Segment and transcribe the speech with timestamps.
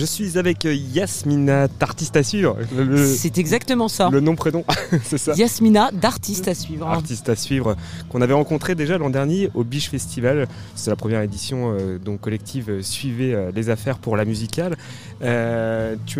[0.00, 2.56] Je suis avec euh, Yasmina, d'artiste à suivre.
[3.04, 4.08] C'est exactement ça.
[4.10, 4.64] Le nom prénom,
[5.04, 5.34] c'est ça.
[5.34, 6.86] Yasmina, d'artiste à suivre.
[6.86, 7.76] Artiste à suivre,
[8.08, 10.48] qu'on avait rencontré déjà l'an dernier au Biche Festival.
[10.74, 14.78] C'est la première édition euh, dont Collective euh, suivait les affaires pour la musicale.
[15.20, 15.26] tu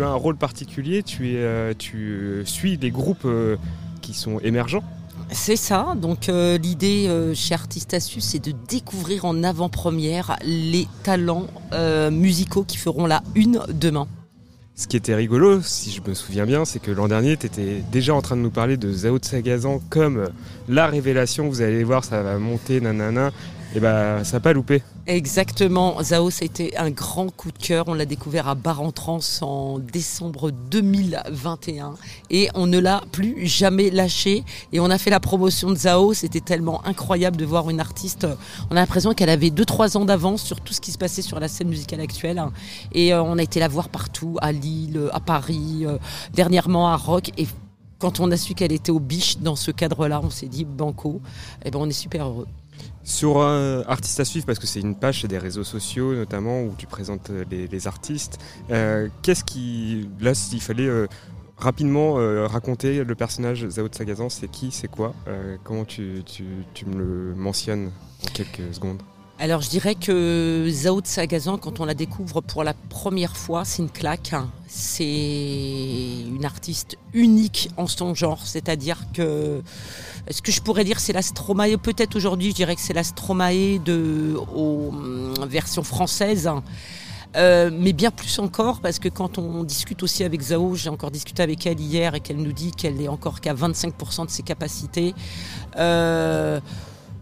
[0.03, 3.27] as un rôle particulier, tu, es, tu suis des groupes
[4.03, 4.83] qui sont émergents
[5.31, 5.93] c'est ça.
[5.95, 12.11] Donc euh, l'idée euh, chez Artist Astuce, c'est de découvrir en avant-première les talents euh,
[12.11, 14.07] musicaux qui feront la une demain.
[14.75, 17.83] Ce qui était rigolo, si je me souviens bien, c'est que l'an dernier, tu étais
[17.91, 20.29] déjà en train de nous parler de Zao Sagazan comme
[20.67, 21.47] la révélation.
[21.49, 23.31] Vous allez voir, ça va monter, nanana.
[23.73, 24.83] Et bah, ça n'a pas loupé.
[25.07, 26.01] Exactement.
[26.03, 27.85] Zao, c'était un grand coup de cœur.
[27.87, 31.95] On l'a découvert à Bar-en-Trans en décembre 2021
[32.29, 34.43] et on ne l'a plus jamais lâché.
[34.73, 36.13] Et on a fait la promotion de Zao.
[36.13, 38.27] C'était tellement incroyable de voir une artiste.
[38.69, 41.39] On a l'impression qu'elle avait 2-3 ans d'avance sur tout ce qui se passait sur
[41.39, 42.43] la scène musicale actuelle.
[42.91, 45.97] Et euh, on a été la voir partout, à Lille, à Paris, euh,
[46.33, 47.31] dernièrement à Rock.
[47.37, 47.47] Et
[47.99, 51.21] quand on a su qu'elle était au biche dans ce cadre-là, on s'est dit banco.
[51.63, 52.47] Et eh ben on est super heureux.
[53.03, 56.75] Sur euh, Artistes à suivre, parce que c'est une page des réseaux sociaux notamment où
[56.77, 60.07] tu présentes euh, les, artistes, euh, qu'est-ce qui.
[60.19, 60.89] Là, s'il fallait
[61.57, 62.15] rapidement
[62.47, 65.13] raconter le personnage Zao de Sagazan, c'est qui, c'est quoi
[65.63, 66.23] Comment tu,
[66.85, 67.91] me le mentionnes
[68.25, 69.01] en quelques secondes?
[69.41, 73.65] Alors je dirais que Zao de Sagazan, quand on la découvre pour la première fois,
[73.65, 74.35] c'est une claque.
[74.67, 79.63] C'est une artiste unique en son genre, c'est-à-dire que
[80.29, 83.03] ce que je pourrais dire c'est la Stromae, peut-être aujourd'hui je dirais que c'est la
[83.03, 86.47] Stromae de aux, hum, version française.
[87.35, 91.09] Euh, mais bien plus encore parce que quand on discute aussi avec Zao, j'ai encore
[91.09, 94.43] discuté avec elle hier et qu'elle nous dit qu'elle est encore qu'à 25% de ses
[94.43, 95.15] capacités.
[95.77, 96.59] Euh,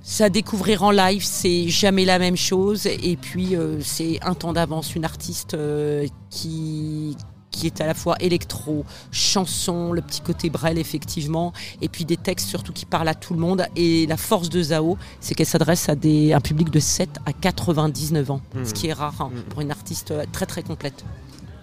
[0.02, 2.86] ça découvrir en live, c'est jamais la même chose.
[2.88, 4.96] Et puis, euh, c'est un temps d'avance.
[4.96, 7.16] Une artiste euh, qui,
[7.52, 12.18] qui est à la fois électro, chanson, le petit côté Brel effectivement, et puis des
[12.18, 13.66] textes surtout qui parlent à tout le monde.
[13.76, 17.34] Et la force de Zao, c'est qu'elle s'adresse à des, un public de 7 à
[17.34, 19.42] 99 ans, ce qui est rare hein, mmh.
[19.50, 21.04] pour une artiste très très complète.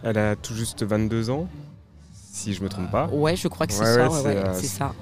[0.03, 1.49] Elle a tout juste 22 ans
[2.37, 3.09] si je me trompe pas.
[3.11, 4.11] Ouais, je crois que c'est ça.
[4.55, 4.93] c'est ça.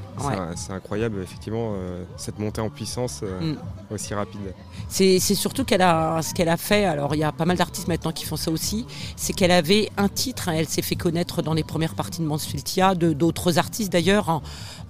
[0.55, 3.57] C'est incroyable, effectivement, euh, cette montée en puissance euh, mm.
[3.91, 4.55] aussi rapide.
[4.89, 6.85] C'est surtout qu'elle a ce qu'elle a fait.
[6.85, 8.87] Alors, il y a pas mal d'artistes maintenant qui font ça aussi.
[9.17, 10.49] C'est qu'elle avait un titre.
[10.49, 14.31] Hein, elle s'est fait connaître dans les premières parties de Mansfieldia, d'autres artistes d'ailleurs.
[14.31, 14.43] Hein.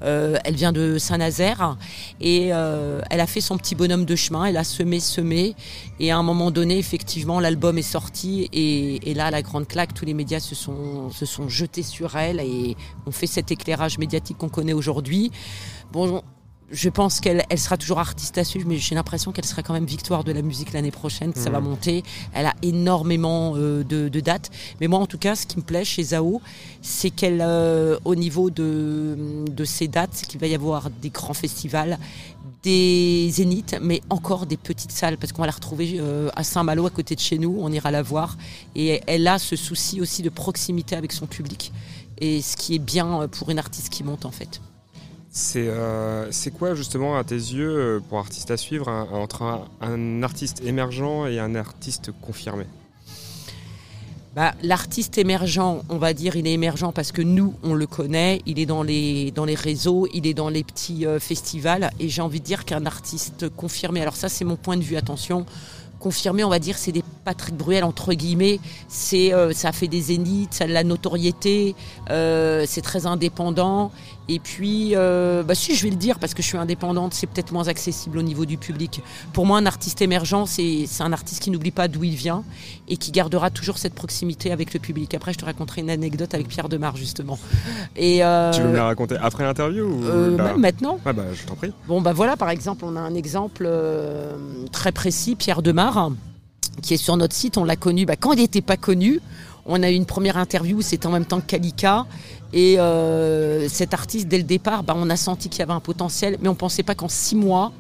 [0.03, 1.79] Euh, elle vient de Saint-Nazaire
[2.21, 4.45] et elle a fait son petit bonhomme de chemin.
[4.45, 5.57] Elle a semé, semé.
[5.99, 8.51] Et à un moment donné, effectivement, l'album est sorti.
[8.53, 12.17] Et, et, là, la grande claque, tous les médias se sont, se sont jetés sur
[12.17, 15.31] elle et ont fait cet éclairage médiatique qu'on connaît aujourd'hui.
[15.93, 16.23] Bon,
[16.71, 19.75] je pense qu'elle elle sera toujours artiste à suivre, mais j'ai l'impression qu'elle sera quand
[19.75, 21.65] même victoire de la musique l'année prochaine, que ça va mmh.
[21.65, 22.03] monter.
[22.33, 24.51] Elle a énormément euh, de, dates.
[24.81, 26.41] Mais moi, en tout cas, ce qui me plaît chez Zao,
[26.83, 31.11] c'est qu'elle, euh, au niveau de, de ses dates, c'est qu'il va y avoir des
[31.11, 31.99] grands festivals,
[32.63, 36.87] des zéniths, mais encore des petites salles, parce qu'on va la retrouver euh, à Saint-Malo,
[36.87, 37.57] à côté de chez nous.
[37.61, 38.37] On ira la voir.
[38.75, 41.73] Et elle a ce souci aussi de proximité avec son public.
[42.19, 44.61] Et ce qui est bien pour une artiste qui monte, en fait.
[45.57, 50.63] Euh, c'est quoi justement à tes yeux, euh, pour artiste à suivre, entre un, artiste
[50.65, 52.67] émergent et un artiste confirmé?
[54.37, 58.43] Bah, L'artiste émergent, on va dire, il est émergent parce que nous, on le connaît,
[58.47, 62.09] il est dans les, dans les réseaux, il est dans les petits euh, festivals, et
[62.09, 65.47] j'ai envie de dire qu'un artiste confirmé, alors ça c'est mon point de vue, attention,
[66.01, 68.61] confirmé, on va dire, c'est des Patrick Bruel entre guillemets.
[68.89, 71.75] C'est, ça fait des zéniths, ça a de la notoriété,
[72.09, 73.91] c'est très indépendant.
[74.29, 77.27] Et puis, euh, bah si je vais le dire parce que je suis indépendante, c'est
[77.27, 79.03] peut-être moins accessible au niveau du public.
[79.35, 82.43] Pour moi, un artiste émergent, c'est un artiste qui n'oublie pas d'où il vient
[82.89, 85.13] et qui gardera toujours cette proximité avec le public.
[85.15, 87.39] Après, je te raconterai une anecdote avec Pierre Demar justement.
[87.97, 91.55] Et euh, tu veux me la raconter après l'interview ou euh, maintenant bah, Je t'en
[91.55, 91.73] prie.
[91.87, 93.69] Bon, bah voilà, par exemple, on a un exemple
[94.73, 96.11] très précis, Pierre Demar,
[96.83, 97.59] qui est sur notre site.
[97.59, 99.21] On l'a connu bah, quand il n'était pas connu.
[99.67, 102.07] On a eu une première interview, c'était en même temps que Kalika.
[102.53, 105.81] Et euh, cet artiste, dès le départ, bah, on a senti qu'il y avait un
[105.81, 107.73] potentiel, mais on ne pensait pas qu'en six mois,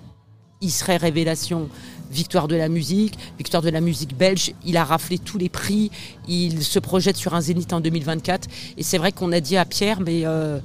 [0.61, 1.69] il serait révélation.
[2.11, 4.52] Victoire de la musique, victoire de la musique belge.
[4.64, 5.91] Il a raflé tous les prix.
[6.29, 8.49] Il se projette sur un zénith en 2024.
[8.76, 10.58] Et c'est vrai qu'on a dit à Pierre, mais euh,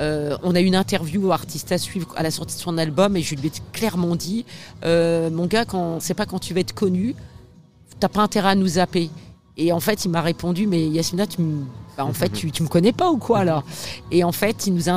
[0.00, 3.16] euh, on a eu une interview artiste à suivre à la sortie de son album
[3.16, 4.44] et je lui ai clairement dit,
[4.84, 7.14] mon gars, quand c'est pas quand tu vas être connu,
[8.00, 9.10] t'as pas intérêt à nous zapper.
[9.60, 11.42] Et en fait, il m'a répondu, mais Yasmina, tu
[11.96, 13.64] Bah, en fait, tu, me connais pas ou quoi là
[14.12, 14.88] Et en fait, il nous,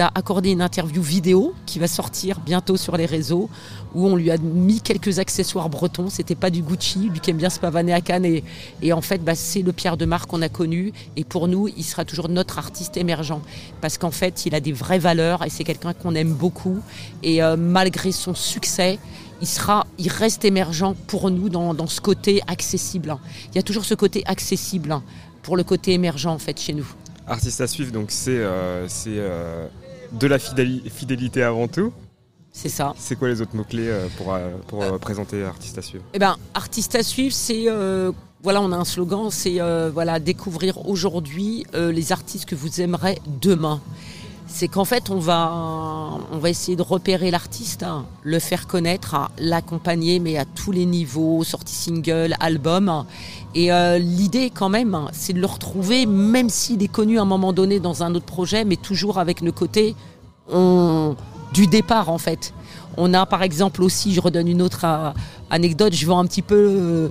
[0.00, 3.50] a accordé une interview vidéo qui va sortir bientôt sur les réseaux
[3.94, 6.08] où on lui a mis quelques accessoires bretons.
[6.08, 8.24] C'était pas du Gucci, lui qui aime bien se pavaner à Cannes.
[8.24, 8.42] Et,
[8.80, 10.94] et en fait, bah, c'est le Pierre de Marc qu'on a connu.
[11.16, 13.38] Et pour nous, il sera toujours notre artiste émergent
[13.82, 16.78] parce qu'en fait, il a des vraies valeurs et c'est quelqu'un qu'on aime beaucoup.
[17.22, 18.98] Et euh, malgré son succès,
[19.40, 23.16] il, sera, il reste émergent pour nous dans, dans, ce côté accessible.
[23.52, 25.00] Il y a toujours ce côté accessible
[25.42, 26.86] pour le côté émergent en fait chez nous.
[27.26, 29.66] Artiste à suivre, donc c'est euh, euh,
[30.12, 31.92] de la fidélité avant tout.
[32.52, 32.94] C'est ça.
[32.98, 36.04] C'est quoi les autres mots-clés euh, pour, pour euh, présenter Artiste à suivre?
[36.12, 37.66] Eh ben, Artiste à suivre, c'est
[38.42, 39.58] voilà, on a un slogan, c'est
[39.92, 43.80] voilà découvrir aujourd'hui les artistes que vous aimerez demain
[44.52, 50.36] c'est qu'en fait, on va, essayer de repérer l'artiste, hein, le faire connaître, l'accompagner, mais
[50.36, 53.04] à tous les niveaux, sortie single, album.
[53.54, 57.22] Et euh, l'idée, quand même, hein, c'est de le retrouver, même s'il est connu à
[57.22, 59.94] un moment donné dans un autre projet, mais toujours avec le côté
[61.52, 62.52] du départ, en fait.
[62.96, 65.10] On a, par exemple, aussi, je redonne une autre euh,
[65.48, 66.56] anecdote, je vends un petit peu.
[66.56, 67.08] Euh,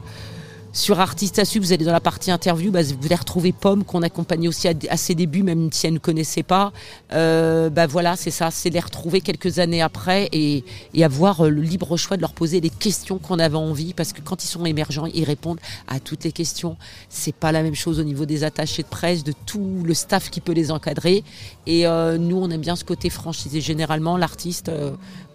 [0.71, 3.83] sur Artiste à suivre, vous allez dans la partie interview, bah, vous allez retrouver Pomme
[3.83, 6.71] qu'on accompagnait aussi à, ses débuts, même si elle ne connaissait pas.
[7.12, 10.63] Euh, bah voilà, c'est ça, c'est les retrouver quelques années après et,
[11.04, 14.21] avoir euh, le libre choix de leur poser les questions qu'on avait envie, parce que
[14.21, 16.77] quand ils sont émergents, ils répondent à toutes les questions.
[17.10, 20.30] C'est pas la même chose au niveau des attachés de presse, de tout le staff
[20.30, 21.24] qui peut les encadrer.
[21.66, 23.60] Et euh, nous, on aime bien ce côté franchisé.
[23.60, 24.71] Généralement, l'artiste,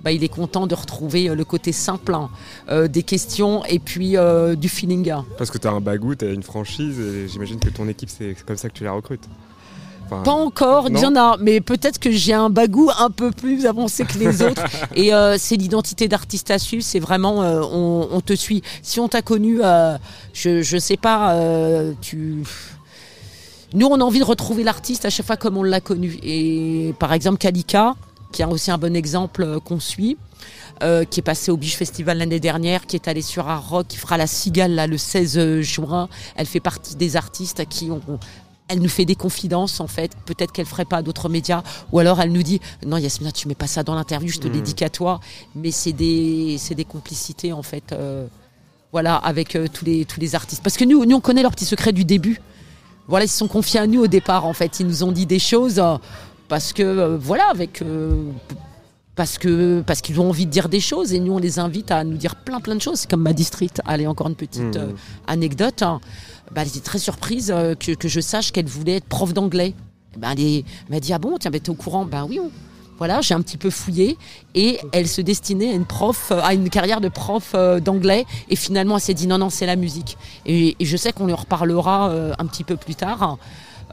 [0.05, 2.29] bah, il est content de retrouver euh, le côté simple hein,
[2.69, 5.11] euh, des questions et puis euh, du feeling.
[5.39, 8.11] Parce que tu as un bagou, tu as une franchise et j'imagine que ton équipe,
[8.11, 9.25] c'est comme ça que tu la recrutes.
[10.11, 13.65] pas encore, il y en a, mais peut-être que j'ai un bagou un peu plus
[13.65, 14.63] avancé que les autres.
[14.95, 18.63] Et c'est l'identité d'artiste à suivre, c'est vraiment, on, te suit.
[18.83, 19.61] Si on t'a connu,
[20.35, 21.35] je, ne sais pas,
[22.03, 22.45] tu.
[23.73, 26.19] Nous, on a envie de retrouver l'artiste à chaque fois comme on l'a connu.
[26.23, 27.97] Et par exemple, Kalika,
[28.35, 30.19] qui est aussi un bon exemple euh, qu'on suit.
[30.83, 33.87] Euh, qui est passé au Biche Festival l'année dernière, qui est allé sur un rock,
[33.87, 36.09] qui fera la Cigale là, le 16 juin.
[36.35, 38.01] Elle fait partie des artistes qui ont,
[38.67, 40.11] elle nous fait des confidences en fait.
[40.27, 43.55] Peut-être qu'elle ferait pas d'autres médias, ou alors elle nous dit non Yasmina, tu mets
[43.55, 44.53] pas ça dans l'interview, je te mmh.
[44.53, 45.21] l'ai qu'à toi.
[45.55, 48.27] Mais c'est des, c'est des complicités en fait, euh,
[48.91, 50.63] voilà, avec tous les tous les artistes.
[50.63, 52.41] Parce que nous, nous on connaît leur petit secret du début.
[53.07, 54.81] Voilà, ils se sont confiés à nous au départ en fait.
[54.81, 55.81] Ils nous ont dit des choses
[56.55, 58.15] parce que euh, voilà, avec euh,
[59.17, 61.91] parce que parce qu'ils ont envie de dire des choses et nous on les invite
[61.91, 63.01] à nous dire plein plein de choses.
[63.01, 63.83] C'est comme ma district.
[63.85, 64.79] Allez encore une petite mmh.
[64.79, 64.93] euh,
[65.27, 65.83] anecdote.
[65.83, 66.01] Hein.
[66.53, 69.75] Bah, elle était très surprise que, que, je sache qu'elle voulait être prof d'anglais.
[70.17, 72.39] Ben, elle m'a dit ah bon tiens ben, t'es au courant ben oui
[72.99, 74.17] voilà j'ai un petit peu fouillé
[74.55, 78.95] et elle se destinait à une prof à une carrière de prof d'anglais et finalement
[78.95, 80.17] elle s'est dit non non c'est la musique
[80.47, 83.39] et, je sais qu'on lui reparlera un petit peu plus tard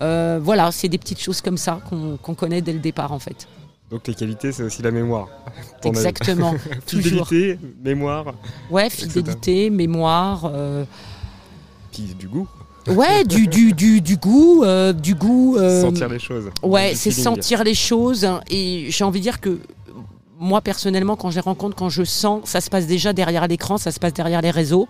[0.01, 1.79] euh, voilà, c'est des petites choses comme ça
[2.23, 3.47] qu'on connaît dès le départ en fait.
[3.89, 5.27] Donc les qualités, c'est aussi la mémoire.
[5.83, 6.55] Exactement.
[6.87, 8.33] fidélité, mémoire.
[8.69, 10.49] Ouais, fidélité, mémoire.
[10.53, 10.85] Euh,
[11.91, 12.47] Puis du goût.
[12.87, 15.57] Ouais, du, du, du, du goût, euh, du goût.
[15.57, 16.49] sentir les choses.
[16.63, 18.27] Ouais, c'est sentir les choses.
[18.49, 19.59] Et j'ai envie de dire que
[20.39, 23.77] moi personnellement, quand je les rencontre, quand je sens, ça se passe déjà derrière l'écran,
[23.77, 24.87] ça se passe derrière les réseaux.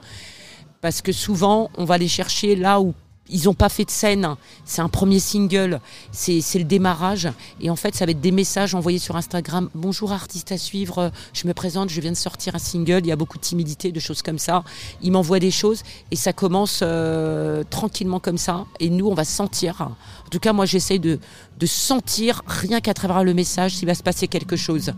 [0.80, 2.94] Parce que souvent, on va les chercher là où
[3.29, 4.35] ils n'ont pas fait de scène.
[4.65, 5.79] C'est un premier single.
[6.12, 7.29] C'est le démarrage.
[7.62, 9.69] Et en fait, ça va être des messages envoyés sur Instagram.
[9.73, 11.12] Bonjour artiste à suivre.
[11.33, 11.89] Je me présente.
[11.89, 13.00] Je viens de sortir un single.
[13.00, 14.63] Il y a beaucoup de timidité, de choses comme ça.
[15.01, 18.65] Ils m'envoient des choses et ça commence euh, tranquillement comme ça.
[18.79, 19.81] Et nous, on va sentir.
[19.81, 21.19] En tout cas, moi, j'essaye de,
[21.57, 24.93] de sentir rien qu'à travers le message s'il va se passer quelque chose.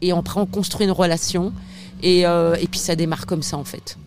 [0.00, 1.52] Et après, on construit une relation.
[2.02, 3.98] Et, euh, et puis, ça démarre comme ça, en fait.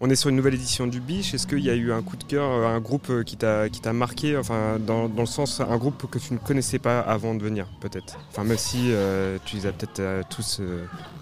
[0.00, 1.34] On est sur une nouvelle édition du Biche.
[1.34, 3.92] Est-ce qu'il y a eu un coup de cœur, euh, un groupe euh, qui t'a
[3.92, 7.66] marqué, enfin dans, le sens un groupe que tu ne connaissais pas avant de venir,
[7.80, 8.16] peut-être?
[8.30, 10.60] Enfin même si euh, tu les as peut-être tous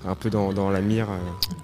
[0.06, 1.08] un peu dans, dans la mire.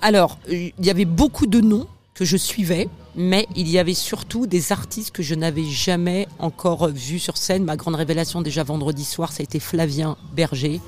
[0.00, 1.87] Alors il y avait beaucoup de noms
[2.25, 7.19] je suivais, mais il y avait surtout des artistes que je n'avais jamais encore vus
[7.19, 7.64] sur scène.
[7.64, 10.81] Ma grande révélation déjà vendredi soir, ça a été Flavien Berger.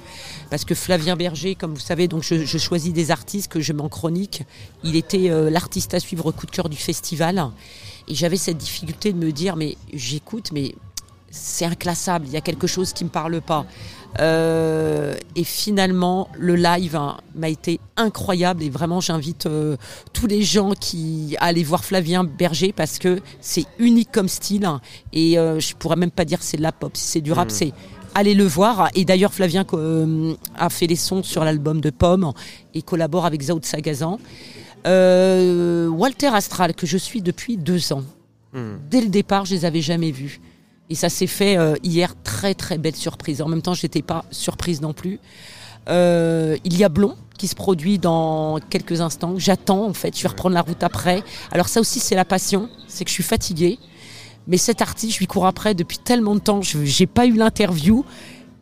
[0.51, 3.83] Parce que Flavien Berger, comme vous savez, donc je, choisis des artistes que je mets
[3.83, 4.43] en chronique.
[4.83, 7.51] Il était euh, l'artiste à suivre coup de cœur du festival.
[8.09, 10.75] Et j'avais cette difficulté de me dire, mais j'écoute, mais
[11.35, 13.67] c'est inclassable, il y a quelque chose qui ne me parle pas.
[14.21, 19.77] Euh, et finalement, le live hein, m'a été incroyable et vraiment j'invite euh,
[20.13, 24.65] tous les gens qui à aller voir Flavien Berger parce que c'est unique comme style
[24.67, 24.81] hein.
[25.13, 27.49] et euh, je pourrais même pas dire c'est de la pop, si c'est du rap,
[27.49, 27.51] hmm.
[27.51, 27.73] c'est
[28.15, 28.89] aller le voir.
[28.95, 29.67] Et d'ailleurs, Flavien
[30.57, 32.33] a fait les sons sur l'album de Pomme
[32.73, 34.21] et collabore avec Zao Sagazan.
[34.87, 38.05] Walter Astral, que je suis depuis deux ans.
[38.53, 38.77] Hmm.
[38.89, 40.41] Dès le départ, je les avais jamais vus.
[40.91, 43.41] Et ça s'est fait euh, hier, très très belle surprise.
[43.41, 45.19] En même temps, j'étais pas surprise non plus.
[45.89, 49.35] Euh, il y a Blond qui se produit dans quelques instants.
[49.39, 51.23] J'attends en fait, je vais reprendre la route après.
[51.51, 53.79] Alors ça aussi c'est la passion, c'est que je suis fatiguée.
[54.47, 57.33] Mais cet artiste, je lui cours après depuis tellement de temps, je n'ai pas eu
[57.33, 58.05] l'interview.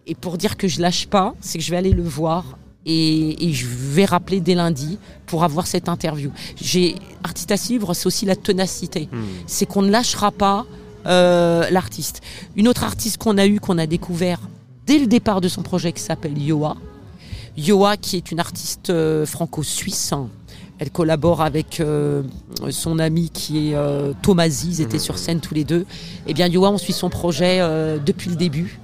[0.07, 3.49] Et pour dire que je lâche pas, c'est que je vais aller le voir et,
[3.49, 6.33] et, je vais rappeler dès lundi pour avoir cette interview.
[6.61, 9.09] J'ai artiste à suivre, c'est aussi la ténacité.
[9.13, 9.23] Hmm.
[9.47, 10.67] C'est qu'on ne lâchera pas
[11.07, 12.21] euh, l'artiste.
[12.57, 14.41] Une autre artiste qu'on a eu, qu'on a découvert
[14.87, 16.77] dès le départ de son projet, qui s'appelle Yoa.
[17.57, 20.15] Yoa, qui est une artiste euh, franco-suisse.
[20.79, 22.23] Elle collabore avec euh,
[22.71, 24.13] son ami qui est euh,
[24.65, 25.87] Ils étaient sur scène tous les deux.
[26.27, 27.61] Eh bien, Yoa, on suit son projet
[28.05, 28.81] depuis le début.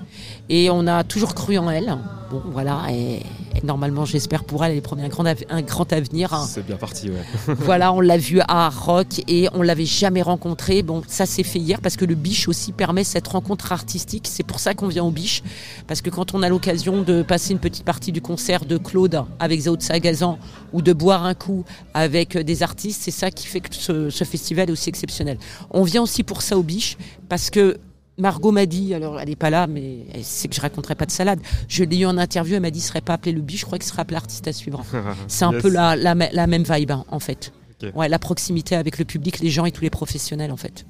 [0.49, 1.99] Et on a toujours cru en elle.
[2.31, 2.83] Bon, voilà.
[2.91, 3.23] Et,
[3.63, 6.37] normalement, j'espère pour elle, elle un grand, un grand avenir.
[6.49, 7.55] C'est bien parti, ouais.
[7.59, 10.83] voilà, on l'a vue à Rock et on l'avait jamais rencontrée.
[10.83, 14.29] Bon, ça s'est fait hier parce que le Biche aussi permet cette rencontre artistique.
[14.29, 15.43] C'est pour ça qu'on vient au Biche.
[15.87, 19.25] Parce que quand on a l'occasion de passer une petite partie du concert de Claude
[19.39, 20.39] avec Zao Sagazan
[20.73, 21.65] ou de boire un coup
[21.95, 25.39] avec des artistes, c'est ça qui fait que ce, ce festival est aussi exceptionnel.
[25.71, 26.97] On vient aussi pour ça au Biche
[27.29, 27.79] parce que
[28.19, 31.11] Margot m'a dit, alors elle n'est pas là, mais sait que je raconterai pas de
[31.11, 31.41] salade.
[31.69, 33.67] Je l'ai eu en interview, elle m'a dit, ne serait pas appelé le biche, je
[33.67, 34.85] crois qu'il serait appelé artiste à suivre.
[35.29, 37.53] C'est un peu la, la, même vibe, hein, en fait.
[37.95, 40.85] Ouais, la proximité avec le public, les gens et tous les professionnels, en fait.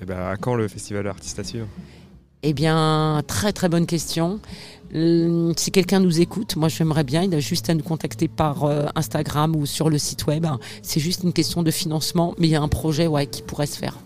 [0.00, 1.66] Et eh ben, à quand le festival artiste à suivre?
[2.44, 4.38] Eh bien, très très bonne question.
[4.94, 8.64] Euh, si quelqu'un nous écoute, moi j'aimerais bien, il a juste à nous contacter par
[8.64, 10.46] euh, Instagram ou sur le site web.
[10.82, 13.66] C'est juste une question de financement, mais il y a un projet ouais, qui pourrait
[13.66, 13.98] se faire.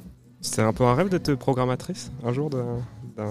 [0.43, 2.79] C'est un peu un rêve d'être programmatrice un jour d'un.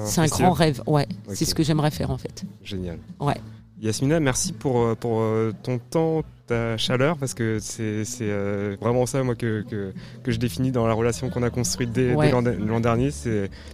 [0.06, 1.08] C'est un grand rêve, ouais.
[1.34, 2.44] C'est ce que j'aimerais faire en fait.
[2.64, 2.98] Génial.
[3.20, 3.36] Ouais.
[3.82, 9.08] Yasmina, merci pour, euh, pour euh, ton temps, ta chaleur, parce que c'est euh, vraiment
[9.08, 9.92] ça moi que, que,
[10.24, 13.10] que, je définis dans la relation qu'on a construite dès, dès l'an dernier.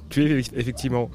[0.10, 1.10] Tu es effectivement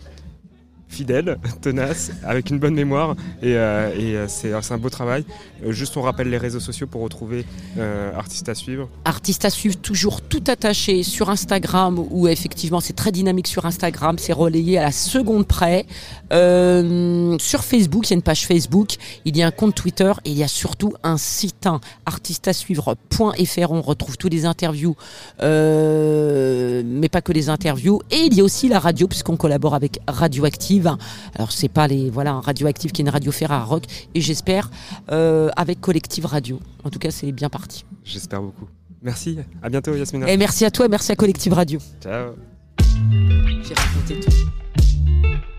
[0.93, 5.25] fidèle, tenace, avec une bonne mémoire et, euh, euh, c'est un beau travail.
[5.65, 7.45] Euh, juste on rappelle les réseaux sociaux pour retrouver
[8.15, 8.89] Artiste à suivre.
[9.05, 14.19] Artiste à suivre, toujours tout attaché sur Instagram où effectivement c'est très dynamique sur Instagram,
[14.19, 15.87] c'est relayé à la seconde près.
[16.31, 20.31] sur Facebook, il y a une page Facebook, il y a un compte Twitter et
[20.31, 23.73] il y a surtout un site hein, artisteasuivre.fr.
[23.73, 24.97] On retrouve tous les interviews,
[25.41, 28.01] mais pas que les interviews.
[28.11, 30.82] Et il y a aussi la radio puisqu'on collabore avec Radioactive
[31.35, 33.85] alors c'est pas les voilà Radioactive qui est une radio Ferrara rock
[34.15, 34.71] et j'espère
[35.11, 36.61] euh, avec Collective Radio.
[36.85, 37.85] En tout cas, c'est bien parti.
[38.05, 38.67] J'espère beaucoup.
[39.03, 39.39] Merci.
[39.63, 40.31] À bientôt Yasmina.
[40.31, 41.81] Et merci à toi, merci à Collective Radio.
[42.01, 42.35] Ciao.
[43.63, 45.52] J'ai raconté tout.